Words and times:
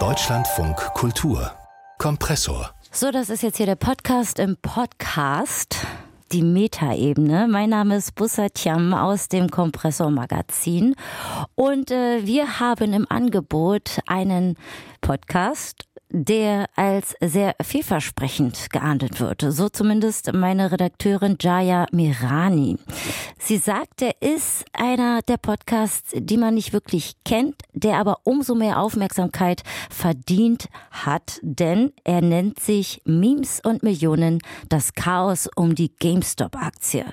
Deutschlandfunk 0.00 0.76
Kultur 0.94 1.52
Kompressor. 1.98 2.74
So, 2.90 3.12
das 3.12 3.30
ist 3.30 3.44
jetzt 3.44 3.58
hier 3.58 3.66
der 3.66 3.76
Podcast 3.76 4.40
im 4.40 4.56
Podcast 4.56 5.86
die 6.32 6.42
Metaebene. 6.42 7.46
Mein 7.46 7.70
Name 7.70 7.94
ist 7.94 8.16
Bussa 8.16 8.48
Tiam 8.48 8.94
aus 8.94 9.28
dem 9.28 9.48
Kompressor 9.48 10.10
Magazin 10.10 10.96
und 11.54 11.92
äh, 11.92 12.26
wir 12.26 12.58
haben 12.58 12.92
im 12.94 13.06
Angebot 13.08 14.00
einen 14.06 14.56
Podcast 15.00 15.84
der 16.16 16.66
als 16.76 17.16
sehr 17.20 17.56
vielversprechend 17.60 18.70
geahndet 18.70 19.18
wird. 19.18 19.44
So 19.48 19.68
zumindest 19.68 20.32
meine 20.32 20.70
Redakteurin 20.70 21.36
Jaya 21.40 21.86
Mirani. 21.90 22.78
Sie 23.36 23.56
sagt, 23.56 24.00
er 24.00 24.14
ist 24.22 24.64
einer 24.72 25.22
der 25.22 25.38
Podcasts, 25.38 26.12
die 26.14 26.36
man 26.36 26.54
nicht 26.54 26.72
wirklich 26.72 27.16
kennt, 27.24 27.56
der 27.72 27.96
aber 27.96 28.20
umso 28.22 28.54
mehr 28.54 28.78
Aufmerksamkeit 28.78 29.64
verdient 29.90 30.68
hat, 30.92 31.40
denn 31.42 31.92
er 32.04 32.20
nennt 32.20 32.60
sich 32.60 33.02
Memes 33.04 33.60
und 33.64 33.82
Millionen, 33.82 34.38
das 34.68 34.94
Chaos 34.94 35.48
um 35.56 35.74
die 35.74 35.96
GameStop-Aktie. 35.96 37.06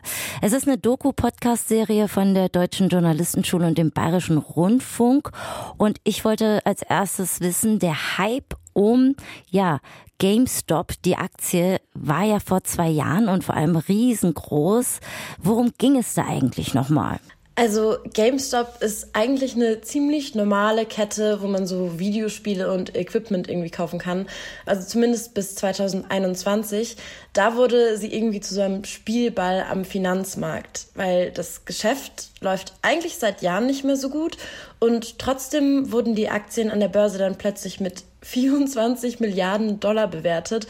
Es 0.44 0.54
ist 0.54 0.68
eine 0.68 0.78
Doku-Podcast-Serie 0.78 2.08
von 2.08 2.36
der 2.36 2.50
Deutschen 2.50 2.90
Journalistenschule 2.90 3.66
und 3.66 3.80
dem 3.80 3.92
Bayerischen 3.92 4.38
Rundfunk 4.38 5.32
und 5.78 5.98
ich 6.04 6.24
wollte 6.24 6.64
als 6.66 6.84
erstes 6.84 7.42
wissen, 7.42 7.80
der 7.80 8.20
Hype 8.20 8.56
um, 8.82 9.16
ja, 9.50 9.80
GameStop, 10.18 10.94
die 11.04 11.16
Aktie 11.16 11.80
war 11.94 12.24
ja 12.24 12.40
vor 12.40 12.64
zwei 12.64 12.90
Jahren 12.90 13.28
und 13.28 13.44
vor 13.44 13.56
allem 13.56 13.76
riesengroß. 13.76 15.00
Worum 15.42 15.72
ging 15.78 15.98
es 15.98 16.14
da 16.14 16.26
eigentlich 16.26 16.74
nochmal? 16.74 17.20
Also 17.62 18.00
GameStop 18.16 18.82
ist 18.82 19.10
eigentlich 19.14 19.54
eine 19.54 19.82
ziemlich 19.82 20.34
normale 20.34 20.84
Kette, 20.84 21.44
wo 21.44 21.48
man 21.48 21.68
so 21.68 22.00
Videospiele 22.00 22.74
und 22.74 22.96
Equipment 22.96 23.48
irgendwie 23.48 23.70
kaufen 23.70 24.00
kann. 24.00 24.26
Also 24.66 24.88
zumindest 24.88 25.36
bis 25.36 25.54
2021. 25.54 26.98
Da 27.34 27.56
wurde 27.58 27.98
sie 27.98 28.12
irgendwie 28.12 28.40
zu 28.40 28.56
so 28.56 28.62
einem 28.62 28.84
Spielball 28.84 29.64
am 29.70 29.86
Finanzmarkt, 29.86 30.88
weil 30.96 31.30
das 31.30 31.64
Geschäft 31.66 32.32
läuft 32.40 32.74
eigentlich 32.82 33.18
seit 33.18 33.44
Jahren 33.44 33.68
nicht 33.68 33.84
mehr 33.84 33.96
so 33.96 34.10
gut 34.10 34.38
und 34.80 35.20
trotzdem 35.20 35.92
wurden 35.92 36.16
die 36.16 36.30
Aktien 36.30 36.72
an 36.72 36.80
der 36.80 36.88
Börse 36.88 37.20
dann 37.20 37.38
plötzlich 37.38 37.80
mit 37.80 38.06
24 38.24 39.20
Milliarden 39.20 39.80
Dollar 39.80 40.08
bewertet. 40.08 40.66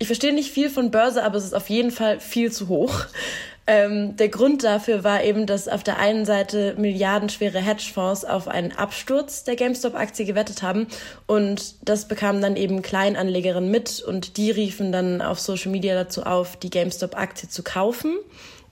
Ich 0.00 0.08
verstehe 0.08 0.34
nicht 0.34 0.50
viel 0.50 0.70
von 0.70 0.90
Börse, 0.90 1.22
aber 1.22 1.38
es 1.38 1.44
ist 1.44 1.54
auf 1.54 1.70
jeden 1.70 1.92
Fall 1.92 2.18
viel 2.18 2.50
zu 2.50 2.66
hoch. 2.66 3.06
Ähm, 3.68 4.16
der 4.16 4.28
Grund 4.28 4.62
dafür 4.62 5.02
war 5.02 5.24
eben, 5.24 5.46
dass 5.46 5.66
auf 5.66 5.82
der 5.82 5.98
einen 5.98 6.24
Seite 6.24 6.76
milliardenschwere 6.78 7.58
Hedgefonds 7.58 8.24
auf 8.24 8.46
einen 8.46 8.70
Absturz 8.72 9.42
der 9.42 9.56
GameStop-Aktie 9.56 10.24
gewettet 10.24 10.62
haben 10.62 10.86
und 11.26 11.74
das 11.88 12.06
bekamen 12.06 12.40
dann 12.40 12.54
eben 12.54 12.82
Kleinanlegerinnen 12.82 13.70
mit 13.70 14.00
und 14.00 14.36
die 14.36 14.52
riefen 14.52 14.92
dann 14.92 15.20
auf 15.20 15.40
Social 15.40 15.72
Media 15.72 15.94
dazu 15.94 16.22
auf, 16.22 16.56
die 16.56 16.70
GameStop-Aktie 16.70 17.48
zu 17.48 17.64
kaufen. 17.64 18.16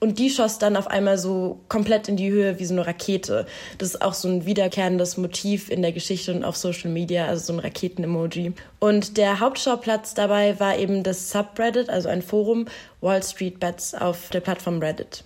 Und 0.04 0.18
die 0.18 0.28
schoss 0.28 0.58
dann 0.58 0.76
auf 0.76 0.86
einmal 0.86 1.16
so 1.16 1.60
komplett 1.70 2.10
in 2.10 2.18
die 2.18 2.30
Höhe 2.30 2.58
wie 2.58 2.66
so 2.66 2.74
eine 2.74 2.86
Rakete. 2.86 3.46
Das 3.78 3.88
ist 3.88 4.02
auch 4.02 4.12
so 4.12 4.28
ein 4.28 4.44
wiederkehrendes 4.44 5.16
Motiv 5.16 5.70
in 5.70 5.80
der 5.80 5.92
Geschichte 5.92 6.34
und 6.34 6.44
auf 6.44 6.58
Social 6.58 6.90
Media, 6.90 7.24
also 7.24 7.46
so 7.46 7.54
ein 7.54 7.58
Raketen-Emoji. 7.58 8.52
Und 8.80 9.16
der 9.16 9.40
Hauptschauplatz 9.40 10.12
dabei 10.12 10.60
war 10.60 10.76
eben 10.76 11.04
das 11.04 11.30
Subreddit, 11.30 11.88
also 11.88 12.10
ein 12.10 12.20
Forum 12.20 12.66
Wall 13.00 13.22
Street 13.22 13.58
Bets 13.58 13.94
auf 13.94 14.28
der 14.28 14.40
Plattform 14.40 14.78
Reddit. 14.78 15.24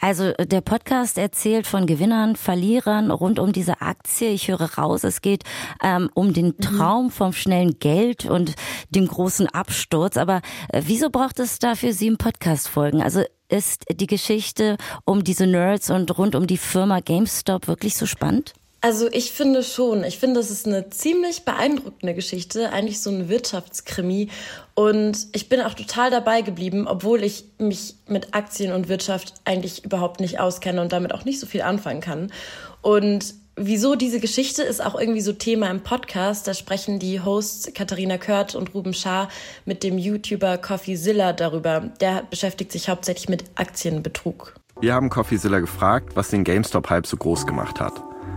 Also 0.00 0.32
der 0.32 0.60
Podcast 0.60 1.16
erzählt 1.16 1.66
von 1.66 1.86
Gewinnern, 1.86 2.36
Verlierern 2.36 3.10
rund 3.10 3.38
um 3.38 3.54
diese 3.54 3.80
Aktie. 3.80 4.28
Ich 4.28 4.48
höre 4.48 4.74
raus, 4.74 5.02
es 5.02 5.22
geht 5.22 5.44
ähm, 5.82 6.10
um 6.12 6.34
den 6.34 6.48
mhm. 6.48 6.58
Traum 6.58 7.10
vom 7.10 7.32
schnellen 7.32 7.78
Geld 7.78 8.26
und 8.26 8.54
dem 8.90 9.08
großen 9.08 9.46
Absturz. 9.46 10.18
Aber 10.18 10.42
äh, 10.68 10.82
wieso 10.84 11.08
braucht 11.08 11.40
es 11.40 11.58
dafür 11.58 11.94
sieben 11.94 12.18
Podcast-Folgen? 12.18 13.00
Also 13.00 13.22
ist 13.50 13.84
die 13.90 14.06
Geschichte 14.06 14.76
um 15.04 15.24
diese 15.24 15.46
Nerds 15.46 15.90
und 15.90 16.16
rund 16.16 16.34
um 16.34 16.46
die 16.46 16.56
Firma 16.56 17.00
GameStop 17.00 17.68
wirklich 17.68 17.96
so 17.96 18.06
spannend? 18.06 18.54
Also 18.82 19.08
ich 19.12 19.32
finde 19.32 19.62
schon. 19.62 20.04
Ich 20.04 20.18
finde, 20.18 20.40
das 20.40 20.50
ist 20.50 20.66
eine 20.66 20.88
ziemlich 20.88 21.44
beeindruckende 21.44 22.14
Geschichte, 22.14 22.72
eigentlich 22.72 23.00
so 23.00 23.10
ein 23.10 23.28
Wirtschaftskrimi. 23.28 24.30
Und 24.74 25.26
ich 25.32 25.50
bin 25.50 25.60
auch 25.60 25.74
total 25.74 26.10
dabei 26.10 26.40
geblieben, 26.40 26.86
obwohl 26.88 27.22
ich 27.22 27.44
mich 27.58 27.96
mit 28.06 28.32
Aktien 28.34 28.72
und 28.72 28.88
Wirtschaft 28.88 29.34
eigentlich 29.44 29.84
überhaupt 29.84 30.20
nicht 30.20 30.40
auskenne 30.40 30.80
und 30.80 30.92
damit 30.92 31.12
auch 31.12 31.26
nicht 31.26 31.40
so 31.40 31.46
viel 31.46 31.60
anfangen 31.60 32.00
kann. 32.00 32.32
Und 32.80 33.34
wieso 33.66 33.94
diese 33.94 34.20
Geschichte 34.20 34.62
ist 34.62 34.84
auch 34.84 34.98
irgendwie 34.98 35.20
so 35.20 35.32
Thema 35.32 35.70
im 35.70 35.80
Podcast. 35.80 36.48
Da 36.48 36.54
sprechen 36.54 36.98
die 36.98 37.20
Hosts 37.20 37.72
Katharina 37.74 38.18
Kört 38.18 38.54
und 38.54 38.74
Ruben 38.74 38.94
Schaar 38.94 39.28
mit 39.66 39.82
dem 39.82 39.98
YouTuber 39.98 40.58
CoffeeZilla 40.58 41.32
darüber. 41.32 41.80
Der 42.00 42.22
beschäftigt 42.28 42.72
sich 42.72 42.88
hauptsächlich 42.88 43.28
mit 43.28 43.44
Aktienbetrug. 43.56 44.54
Wir 44.80 44.94
haben 44.94 45.10
CoffeeZilla 45.10 45.60
gefragt, 45.60 46.16
was 46.16 46.30
den 46.30 46.42
GameStop-Hype 46.42 47.06
so 47.06 47.16
groß 47.16 47.46
gemacht 47.46 47.80
hat. 47.80 47.92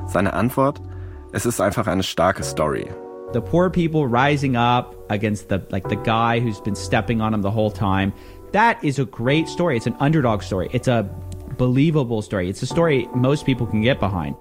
Seine 0.07 0.33
Antwort? 0.33 0.81
Es 1.31 1.45
ist 1.45 1.61
einfach 1.61 1.87
eine 1.87 2.03
starke 2.03 2.43
Story. 2.43 2.87
The 3.33 3.39
poor 3.39 3.69
people 3.69 4.05
rising 4.05 4.55
up 4.55 4.95
against 5.09 5.49
the 5.49 5.59
like 5.69 5.89
the 5.89 5.95
guy 5.95 6.39
who's 6.39 6.61
been 6.61 6.75
stepping 6.75 7.21
on 7.21 7.33
him 7.33 7.41
the 7.41 7.49
whole 7.49 7.71
time. 7.71 8.11
That 8.51 8.83
is 8.83 8.99
a 8.99 9.05
great 9.05 9.47
story. 9.47 9.77
It's 9.77 9.87
an 9.87 9.95
underdog 9.99 10.43
story. 10.43 10.69
It's 10.71 10.87
a 10.87 11.09
believable 11.57 12.21
story. 12.21 12.49
It's 12.49 12.61
a 12.61 12.67
story 12.67 13.07
most 13.15 13.45
people 13.45 13.65
can 13.65 13.81
get 13.81 13.99
behind. 13.99 14.35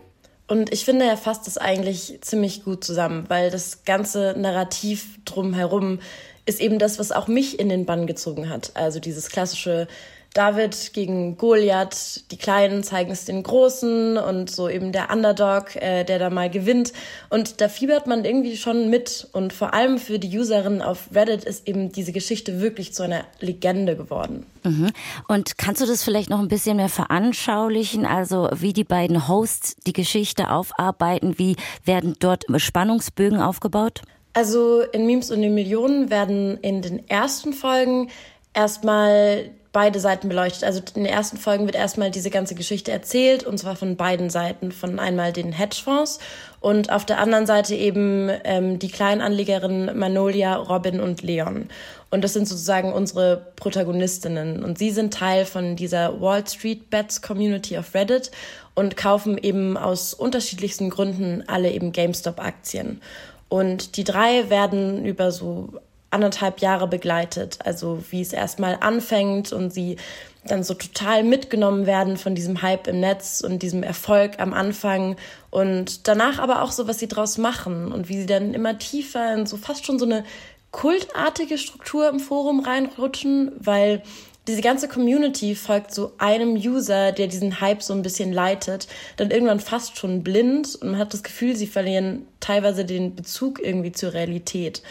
Und 0.52 0.70
ich 0.70 0.84
finde, 0.84 1.06
er 1.06 1.16
fasst 1.16 1.48
es 1.48 1.56
eigentlich 1.56 2.18
ziemlich 2.20 2.62
gut 2.62 2.84
zusammen, 2.84 3.24
weil 3.28 3.50
das 3.50 3.86
ganze 3.86 4.34
Narrativ 4.36 5.18
drumherum 5.24 5.98
ist 6.44 6.60
eben 6.60 6.78
das, 6.78 6.98
was 6.98 7.10
auch 7.10 7.26
mich 7.26 7.58
in 7.58 7.70
den 7.70 7.86
Bann 7.86 8.06
gezogen 8.06 8.50
hat. 8.50 8.72
Also 8.74 9.00
dieses 9.00 9.30
klassische 9.30 9.88
David 10.34 10.94
gegen 10.94 11.36
Goliath, 11.36 12.24
die 12.30 12.38
Kleinen 12.38 12.82
zeigen 12.82 13.10
es 13.10 13.26
den 13.26 13.42
Großen 13.42 14.16
und 14.16 14.50
so 14.50 14.68
eben 14.68 14.92
der 14.92 15.10
Underdog, 15.10 15.76
äh, 15.76 16.04
der 16.04 16.18
da 16.18 16.30
mal 16.30 16.48
gewinnt. 16.48 16.92
Und 17.28 17.60
da 17.60 17.68
fiebert 17.68 18.06
man 18.06 18.24
irgendwie 18.24 18.56
schon 18.56 18.88
mit. 18.88 19.28
Und 19.32 19.52
vor 19.52 19.74
allem 19.74 19.98
für 19.98 20.18
die 20.18 20.38
Userinnen 20.38 20.80
auf 20.80 21.08
Reddit 21.14 21.44
ist 21.44 21.68
eben 21.68 21.92
diese 21.92 22.12
Geschichte 22.12 22.60
wirklich 22.60 22.94
zu 22.94 23.02
einer 23.02 23.24
Legende 23.40 23.96
geworden. 23.96 24.46
Mhm. 24.64 24.90
Und 25.28 25.58
kannst 25.58 25.82
du 25.82 25.86
das 25.86 26.02
vielleicht 26.02 26.30
noch 26.30 26.40
ein 26.40 26.48
bisschen 26.48 26.78
mehr 26.78 26.88
veranschaulichen? 26.88 28.06
Also 28.06 28.48
wie 28.54 28.72
die 28.72 28.84
beiden 28.84 29.28
Hosts 29.28 29.76
die 29.86 29.92
Geschichte 29.92 30.50
aufarbeiten, 30.50 31.38
wie 31.38 31.56
werden 31.84 32.16
dort 32.18 32.44
Spannungsbögen 32.56 33.40
aufgebaut? 33.40 34.00
Also 34.32 34.80
in 34.80 35.04
Memes 35.04 35.30
und 35.30 35.42
in 35.42 35.54
Millionen 35.54 36.08
werden 36.08 36.56
in 36.62 36.80
den 36.80 37.06
ersten 37.06 37.52
Folgen 37.52 38.08
erstmal 38.54 39.50
beide 39.72 40.00
Seiten 40.00 40.28
beleuchtet. 40.28 40.64
Also 40.64 40.80
in 40.94 41.04
den 41.04 41.12
ersten 41.12 41.38
Folgen 41.38 41.64
wird 41.64 41.74
erstmal 41.74 42.10
diese 42.10 42.30
ganze 42.30 42.54
Geschichte 42.54 42.92
erzählt 42.92 43.44
und 43.44 43.58
zwar 43.58 43.74
von 43.74 43.96
beiden 43.96 44.30
Seiten. 44.30 44.70
Von 44.70 44.98
einmal 44.98 45.32
den 45.32 45.52
Hedgefonds 45.52 46.18
und 46.60 46.92
auf 46.92 47.06
der 47.06 47.18
anderen 47.18 47.46
Seite 47.46 47.74
eben 47.74 48.30
ähm, 48.44 48.78
die 48.78 48.90
Kleinanlegerinnen 48.90 49.98
Manolia, 49.98 50.56
Robin 50.56 51.00
und 51.00 51.22
Leon. 51.22 51.68
Und 52.10 52.22
das 52.22 52.34
sind 52.34 52.46
sozusagen 52.46 52.92
unsere 52.92 53.46
Protagonistinnen. 53.56 54.62
Und 54.62 54.78
sie 54.78 54.90
sind 54.90 55.14
Teil 55.14 55.46
von 55.46 55.76
dieser 55.76 56.20
Wall 56.20 56.46
Street 56.46 56.90
Bets 56.90 57.22
Community 57.22 57.78
auf 57.78 57.94
Reddit 57.94 58.30
und 58.74 58.96
kaufen 58.96 59.38
eben 59.38 59.78
aus 59.78 60.12
unterschiedlichsten 60.12 60.90
Gründen 60.90 61.44
alle 61.46 61.70
eben 61.70 61.92
GameStop-Aktien. 61.92 63.00
Und 63.48 63.96
die 63.96 64.04
drei 64.04 64.50
werden 64.50 65.04
über 65.04 65.30
so 65.30 65.74
anderthalb 66.12 66.60
Jahre 66.60 66.86
begleitet. 66.86 67.58
Also 67.64 68.02
wie 68.10 68.20
es 68.20 68.32
erstmal 68.32 68.78
anfängt 68.80 69.52
und 69.52 69.72
sie 69.72 69.96
dann 70.44 70.64
so 70.64 70.74
total 70.74 71.22
mitgenommen 71.22 71.86
werden 71.86 72.16
von 72.16 72.34
diesem 72.34 72.62
Hype 72.62 72.88
im 72.88 73.00
Netz 73.00 73.42
und 73.46 73.62
diesem 73.62 73.82
Erfolg 73.82 74.40
am 74.40 74.52
Anfang 74.52 75.16
und 75.50 76.08
danach 76.08 76.40
aber 76.40 76.62
auch 76.62 76.72
so, 76.72 76.88
was 76.88 76.98
sie 76.98 77.06
draus 77.06 77.38
machen 77.38 77.92
und 77.92 78.08
wie 78.08 78.20
sie 78.20 78.26
dann 78.26 78.52
immer 78.52 78.76
tiefer 78.78 79.34
in 79.34 79.46
so 79.46 79.56
fast 79.56 79.86
schon 79.86 80.00
so 80.00 80.04
eine 80.04 80.24
kultartige 80.72 81.58
Struktur 81.58 82.08
im 82.08 82.18
Forum 82.18 82.60
reinrutschen, 82.60 83.52
weil 83.58 84.02
diese 84.48 84.62
ganze 84.62 84.88
Community 84.88 85.54
folgt 85.54 85.94
so 85.94 86.14
einem 86.18 86.54
User, 86.54 87.12
der 87.12 87.28
diesen 87.28 87.60
Hype 87.60 87.82
so 87.82 87.92
ein 87.92 88.02
bisschen 88.02 88.32
leitet, 88.32 88.88
dann 89.16 89.30
irgendwann 89.30 89.60
fast 89.60 89.96
schon 89.98 90.24
blind 90.24 90.74
und 90.74 90.90
man 90.90 90.98
hat 90.98 91.14
das 91.14 91.22
Gefühl, 91.22 91.54
sie 91.54 91.68
verlieren 91.68 92.26
teilweise 92.40 92.84
den 92.84 93.14
Bezug 93.14 93.60
irgendwie 93.62 93.92
zur 93.92 94.14
Realität. 94.14 94.82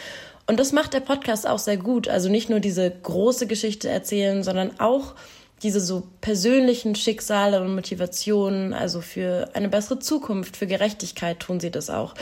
Und 0.46 0.58
das 0.58 0.72
macht 0.72 0.92
der 0.92 1.00
Podcast 1.00 1.46
auch 1.46 1.58
sehr 1.58 1.76
gut. 1.76 2.08
Also 2.08 2.28
nicht 2.28 2.50
nur 2.50 2.60
diese 2.60 2.90
große 2.90 3.46
Geschichte 3.46 3.88
erzählen, 3.88 4.42
sondern 4.42 4.78
auch 4.80 5.14
diese 5.62 5.80
so 5.80 6.02
persönlichen 6.20 6.94
Schicksale 6.94 7.60
und 7.60 7.74
Motivationen, 7.74 8.72
also 8.72 9.00
für 9.00 9.50
eine 9.54 9.68
bessere 9.68 10.00
Zukunft, 10.00 10.56
für 10.56 10.66
Gerechtigkeit 10.66 11.40
tun 11.40 11.60
sie 11.60 11.70
das 11.70 11.88
auch. 11.88 12.14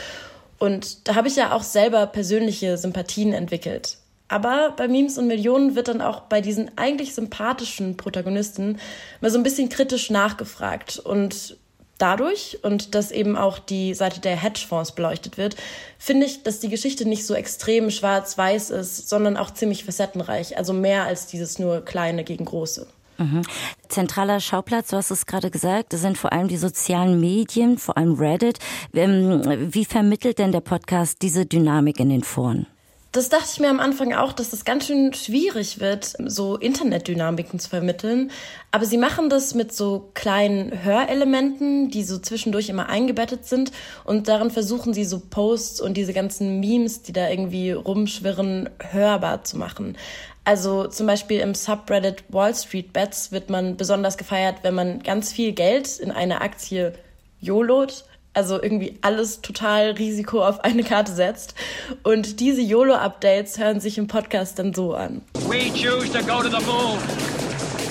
Und 0.59 1.07
da 1.07 1.15
habe 1.15 1.27
ich 1.27 1.35
ja 1.35 1.53
auch 1.53 1.63
selber 1.63 2.05
persönliche 2.05 2.77
Sympathien 2.77 3.33
entwickelt. 3.33 3.97
Aber 4.27 4.73
bei 4.77 4.87
Memes 4.87 5.17
und 5.17 5.27
Millionen 5.27 5.75
wird 5.75 5.87
dann 5.87 6.01
auch 6.01 6.21
bei 6.21 6.39
diesen 6.39 6.71
eigentlich 6.77 7.15
sympathischen 7.15 7.97
Protagonisten 7.97 8.79
mal 9.19 9.31
so 9.31 9.37
ein 9.37 9.43
bisschen 9.43 9.69
kritisch 9.69 10.09
nachgefragt. 10.09 10.99
Und 10.99 11.57
dadurch 12.01 12.59
und 12.63 12.95
dass 12.95 13.11
eben 13.11 13.35
auch 13.35 13.59
die 13.59 13.93
Seite 13.93 14.19
der 14.19 14.35
Hedgefonds 14.35 14.93
beleuchtet 14.93 15.37
wird, 15.37 15.55
finde 15.97 16.25
ich, 16.25 16.43
dass 16.43 16.59
die 16.59 16.69
Geschichte 16.69 17.07
nicht 17.07 17.25
so 17.25 17.33
extrem 17.33 17.91
schwarz-weiß 17.91 18.71
ist, 18.71 19.09
sondern 19.09 19.37
auch 19.37 19.51
ziemlich 19.51 19.83
facettenreich. 19.83 20.57
Also 20.57 20.73
mehr 20.73 21.03
als 21.03 21.27
dieses 21.27 21.59
nur 21.59 21.85
kleine 21.85 22.23
gegen 22.23 22.45
große. 22.45 22.87
Mhm. 23.17 23.43
Zentraler 23.87 24.39
Schauplatz, 24.39 24.89
du 24.89 24.97
hast 24.97 25.11
es 25.11 25.25
gerade 25.25 25.51
gesagt, 25.51 25.93
sind 25.93 26.17
vor 26.17 26.33
allem 26.33 26.47
die 26.47 26.57
sozialen 26.57 27.19
Medien, 27.19 27.77
vor 27.77 27.97
allem 27.97 28.15
Reddit. 28.15 28.57
Ähm, 28.93 29.69
wie 29.73 29.85
vermittelt 29.85 30.39
denn 30.39 30.51
der 30.51 30.61
Podcast 30.61 31.21
diese 31.21 31.45
Dynamik 31.45 31.99
in 31.99 32.09
den 32.09 32.23
Foren? 32.23 32.65
Das 33.13 33.27
dachte 33.27 33.49
ich 33.51 33.59
mir 33.59 33.69
am 33.69 33.81
Anfang 33.81 34.13
auch, 34.13 34.31
dass 34.31 34.51
das 34.51 34.63
ganz 34.63 34.87
schön 34.87 35.13
schwierig 35.13 35.81
wird, 35.81 36.13
so 36.27 36.55
Internetdynamiken 36.55 37.59
zu 37.59 37.69
vermitteln. 37.69 38.31
Aber 38.71 38.85
sie 38.85 38.97
machen 38.97 39.29
das 39.29 39.53
mit 39.53 39.73
so 39.73 40.11
kleinen 40.13 40.85
Hörelementen, 40.85 41.89
die 41.89 42.05
so 42.05 42.19
zwischendurch 42.19 42.69
immer 42.69 42.87
eingebettet 42.87 43.45
sind. 43.45 43.73
Und 44.05 44.29
darin 44.29 44.49
versuchen 44.49 44.93
sie 44.93 45.03
so 45.03 45.19
Posts 45.19 45.81
und 45.81 45.97
diese 45.97 46.13
ganzen 46.13 46.61
Memes, 46.61 47.01
die 47.01 47.11
da 47.11 47.27
irgendwie 47.27 47.73
rumschwirren, 47.73 48.69
hörbar 48.79 49.43
zu 49.43 49.57
machen. 49.57 49.97
Also 50.45 50.87
zum 50.87 51.05
Beispiel 51.05 51.41
im 51.41 51.53
Subreddit 51.53 52.23
Wall 52.29 52.55
Street 52.55 52.93
Bets 52.93 53.33
wird 53.33 53.49
man 53.49 53.75
besonders 53.75 54.17
gefeiert, 54.17 54.59
wenn 54.61 54.73
man 54.73 55.03
ganz 55.03 55.33
viel 55.33 55.51
Geld 55.51 55.99
in 55.99 56.11
eine 56.11 56.39
Aktie 56.39 56.93
YOLOt 57.41 58.05
also 58.33 58.61
irgendwie 58.61 58.97
alles 59.01 59.41
total 59.41 59.91
Risiko 59.91 60.45
auf 60.45 60.63
eine 60.63 60.83
Karte 60.83 61.13
setzt. 61.13 61.55
Und 62.03 62.39
diese 62.39 62.61
YOLO-Updates 62.61 63.57
hören 63.57 63.79
sich 63.79 63.97
im 63.97 64.07
Podcast 64.07 64.59
dann 64.59 64.73
so 64.73 64.93
an. 64.93 65.21
We 65.47 65.69
choose 65.71 66.11
to 66.11 66.19
go 66.25 66.41
to 66.41 66.49
the 66.49 66.65
moon. 66.65 66.97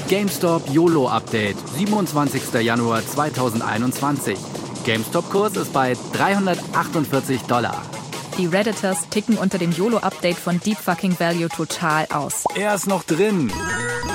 GameStop 0.08 0.69
YOLO 0.70 1.08
Update, 1.08 1.56
27. 1.76 2.54
Januar 2.62 3.06
2021. 3.06 4.37
GameStop-Kurs 4.84 5.56
ist 5.56 5.72
bei 5.72 5.96
348 6.14 7.43
Dollar. 7.43 7.81
Die 8.36 8.46
Redditors 8.46 9.08
ticken 9.10 9.36
unter 9.36 9.58
dem 9.58 9.70
YOLO-Update 9.70 10.36
von 10.36 10.58
Deep 10.60 10.78
Fucking 10.78 11.19
Value 11.20 11.48
total 11.48 12.06
aus. 12.12 12.44
Er 12.56 12.75
ist 12.75 12.86
noch 12.86 13.04
drin. 13.04 13.52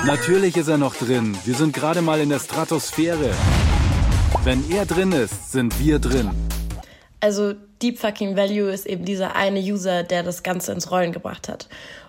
Natürlich 0.04 0.56
ist 0.56 0.68
er 0.68 0.78
noch 0.78 0.96
drin. 0.96 1.36
Wir 1.44 1.54
sind 1.54 1.72
gerade 1.72 2.02
mal 2.02 2.20
in 2.20 2.28
der 2.28 2.40
Stratosphäre. 2.40 3.30
Wenn 4.44 4.62
er 4.70 4.86
drin 4.86 5.12
ist, 5.12 5.52
sind 5.52 5.78
wir 5.80 5.98
drin. 5.98 6.30
Also 7.20 7.54
Deep 7.82 7.98
Fucking 7.98 8.36
Value 8.36 8.70
ist 8.70 8.86
eben 8.86 9.04
dieser 9.04 9.36
eine 9.36 9.60
User, 9.60 10.02
der 10.02 10.22
das 10.22 10.42
Ganze 10.42 10.72
ins 10.72 10.90
Rollen 10.90 11.12
gebracht 11.12 11.48
hat. 11.48 11.68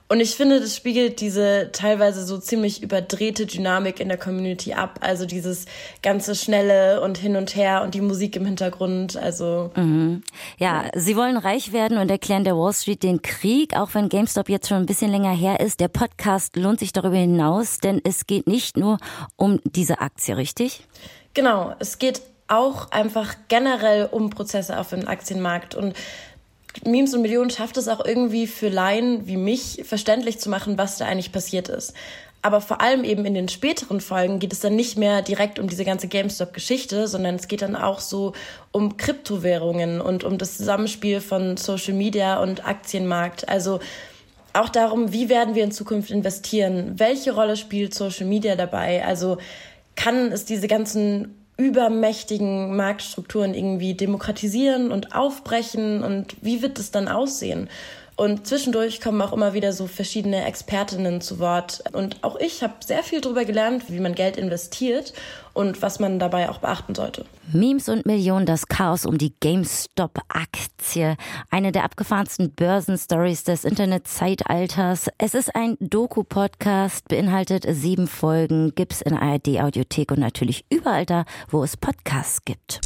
Und 0.10 0.22
ich 0.22 0.36
finde, 0.36 0.62
das 0.62 0.74
spiegelt 0.74 1.20
diese 1.20 1.70
teilweise 1.74 2.26
so 2.26 2.38
ziemlich 2.38 2.82
überdrehte 2.82 3.46
Dynamik 3.46 4.00
in 4.00 4.08
der 4.08 4.18
Community 4.18 4.74
ab. 4.74 5.00
Also 5.02 5.26
dieses 5.26 5.66
ganze 6.02 6.34
Schnelle 6.34 7.02
und 7.02 7.18
hin 7.18 7.36
und 7.36 7.58
her 7.58 7.82
und 7.84 7.94
die 7.94 8.00
Musik 8.00 8.38
im 8.38 8.46
Hintergrund. 8.46 9.18
Also. 9.18 9.72
Mhm. 9.76 10.24
Ja, 10.58 10.86
sie 10.96 11.18
wollen 11.18 11.36
reich 11.36 11.74
werden 11.74 11.98
und 11.98 12.10
erklären 12.10 12.46
der 12.46 12.56
Wall 12.56 12.72
Street 12.72 13.04
den 13.04 13.22
Krieg, 13.22 13.76
auch 13.76 13.94
wenn 13.96 14.08
GameStop 14.08 14.48
jetzt 14.48 14.70
schon 14.70 14.78
ein 14.78 14.86
bisschen 14.86 15.12
länger 15.12 15.36
her 15.36 15.60
ist. 15.60 15.82
Der 15.82 15.90
Podcast 15.90 16.56
lohnt 16.56 16.80
sich 16.80 16.94
darüber 16.94 17.18
hinaus, 17.18 17.80
denn 17.80 18.00
es 18.06 18.28
geht 18.28 18.48
nicht 18.48 18.78
nur 18.78 19.00
um 19.36 19.60
diese 19.66 20.00
Aktie, 20.00 20.38
richtig? 20.38 20.88
Genau, 21.38 21.76
es 21.78 22.00
geht 22.00 22.24
auch 22.48 22.90
einfach 22.90 23.36
generell 23.48 24.10
um 24.10 24.32
Prozesse 24.32 24.80
auf 24.80 24.90
dem 24.90 25.08
Aktienmarkt 25.08 25.76
und 25.76 25.94
Memes 26.84 27.14
und 27.14 27.22
Millionen 27.22 27.52
schafft 27.52 27.78
es 27.78 27.88
auch 27.88 28.04
irgendwie 28.04 28.48
für 28.48 28.70
Laien 28.70 29.28
wie 29.28 29.38
mich 29.38 29.84
verständlich 29.86 30.40
zu 30.40 30.50
machen, 30.50 30.80
was 30.80 30.98
da 30.98 31.06
eigentlich 31.06 31.32
passiert 31.32 31.70
ist. 31.70 31.94
Aber 32.42 32.60
vor 32.60 32.82
allem 32.82 33.04
eben 33.04 33.24
in 33.26 33.36
den 33.36 33.50
späteren 33.50 34.02
Folgen 34.02 34.40
geht 34.40 34.52
es 34.52 34.62
dann 34.62 34.76
nicht 34.76 34.98
mehr 34.98 35.22
direkt 35.22 35.60
um 35.60 35.70
diese 35.70 35.86
ganze 35.86 36.08
GameStop-Geschichte, 36.08 37.08
sondern 37.08 37.36
es 37.36 37.48
geht 37.48 37.62
dann 37.62 37.76
auch 37.76 38.00
so 38.00 38.34
um 38.72 38.98
Kryptowährungen 38.98 40.02
und 40.02 40.24
um 40.24 40.40
das 40.40 40.58
Zusammenspiel 40.58 41.22
von 41.22 41.56
Social 41.56 41.94
Media 41.94 42.42
und 42.42 42.66
Aktienmarkt. 42.66 43.48
Also 43.48 43.80
auch 44.54 44.70
darum, 44.70 45.14
wie 45.14 45.30
werden 45.30 45.54
wir 45.54 45.64
in 45.64 45.72
Zukunft 45.72 46.10
investieren? 46.10 46.94
Welche 46.98 47.36
Rolle 47.36 47.58
spielt 47.58 47.94
Social 47.94 48.26
Media 48.26 48.56
dabei? 48.56 49.06
Also 49.06 49.38
kann 49.98 50.32
es 50.32 50.46
diese 50.46 50.70
ganzen 50.70 51.36
übermächtigen 51.58 52.76
Marktstrukturen 52.76 53.54
irgendwie 53.54 53.96
demokratisieren 53.96 54.92
und 54.92 55.14
aufbrechen 55.14 56.04
und 56.04 56.38
wie 56.42 56.62
wird 56.62 56.80
es 56.80 56.92
dann 56.92 57.08
aussehen? 57.10 57.68
Und 58.18 58.48
zwischendurch 58.48 59.00
kommen 59.00 59.22
auch 59.22 59.32
immer 59.32 59.54
wieder 59.54 59.74
so 59.74 59.86
verschiedene 59.86 60.44
Expertinnen 60.44 61.22
zu 61.22 61.38
Wort. 61.38 61.84
Und 61.94 62.24
auch 62.24 62.36
ich 62.38 62.64
habe 62.64 62.74
sehr 62.84 63.04
viel 63.04 63.22
darüber 63.22 63.46
gelernt, 63.46 63.84
wie 63.90 64.00
man 64.00 64.16
Geld 64.16 64.38
investiert 64.38 65.14
und 65.54 65.84
was 65.84 66.00
man 66.00 66.18
dabei 66.18 66.50
auch 66.50 66.58
beachten 66.58 66.96
sollte. 66.96 67.26
Memes 67.54 67.90
und 67.90 68.08
Millionen, 68.08 68.48
das 68.48 68.68
Chaos 68.68 69.06
um 69.06 69.20
die 69.20 69.34
GameStop-Aktie. 69.40 71.16
Eine 71.52 71.72
der 71.72 71.84
abgefahrensten 71.84 72.52
Börsenstories 72.52 73.44
des 73.44 73.64
Internetzeitalters. 73.64 75.10
Es 75.20 75.36
ist 75.36 75.56
ein 75.56 75.78
Doku-Podcast, 75.80 77.08
beinhaltet 77.10 77.68
sieben 77.70 78.08
Folgen, 78.08 78.74
gibt's 78.74 79.02
in 79.02 79.16
ARD-Audiothek 79.16 80.12
und 80.12 80.20
natürlich 80.20 80.66
überall 80.72 81.06
da, 81.06 81.26
wo 81.50 81.64
es 81.64 81.78
Podcasts 81.78 82.44
gibt. 82.44 82.82